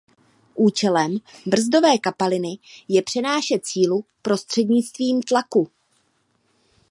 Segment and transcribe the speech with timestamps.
[0.55, 2.57] Účelem brzdové kapaliny
[2.87, 5.67] je přenášet sílu prostřednictvím tlaku.